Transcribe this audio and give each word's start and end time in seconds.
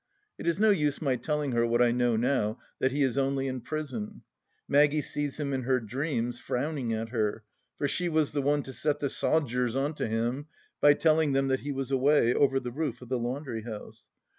It 0.39 0.47
is 0.47 0.59
no 0.59 0.71
use 0.71 0.99
my 0.99 1.15
telling 1.15 1.51
her 1.51 1.63
what 1.63 1.79
I 1.79 1.91
know 1.91 2.15
now, 2.15 2.57
that 2.79 2.91
he 2.91 3.03
is 3.03 3.19
only 3.19 3.45
in 3.47 3.61
prison. 3.61 4.23
Maggie 4.67 4.99
sees 5.03 5.39
him 5.39 5.53
in 5.53 5.61
her 5.61 5.79
dreams, 5.79 6.39
frowning 6.39 6.91
at 6.91 7.09
her, 7.09 7.43
for 7.77 7.87
she 7.87 8.09
was 8.09 8.31
the 8.31 8.41
one 8.41 8.63
to 8.63 8.73
set 8.73 8.99
the" 8.99 9.09
sodgers" 9.21 9.75
on 9.75 9.93
to 9.93 10.07
him 10.07 10.47
by 10.79 10.95
telling 10.95 11.33
them 11.33 11.49
that 11.49 11.59
he 11.59 11.71
was 11.71 11.91
away 11.91 12.33
over 12.33 12.59
the 12.59 12.71
roof 12.71 13.03
of 13.03 13.09
the 13.09 13.19
laundry 13.19 13.61
house. 13.61 14.03